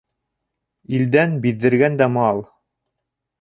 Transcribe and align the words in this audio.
Илдән 0.99 1.35
биҙҙергән 1.43 1.99
дә 2.01 2.09
мал 2.15 2.43